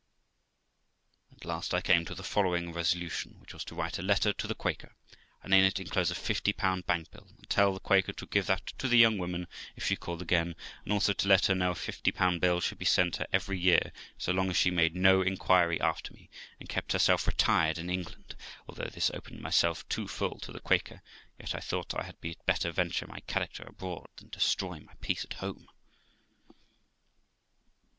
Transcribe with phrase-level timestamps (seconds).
[1.31, 4.47] At last I came to the following resolution, which was to write a letter to
[4.47, 4.95] the Quaker,
[5.43, 8.47] and in it enclose a fifty pound bank bill, and tell the Quaker, to give
[8.47, 9.45] that to the young woman
[9.75, 12.79] if she called again, and also to let her know a fifty pound bill should
[12.79, 16.67] be sent her every year, so long as she made no inquiry after me, and
[16.67, 18.35] kept herself retired in England.
[18.67, 21.03] Although this opened myself too full to the Quaker,
[21.39, 25.33] yet I thought I had better venture my character abroad, than destroy my peace at
[25.33, 25.67] home.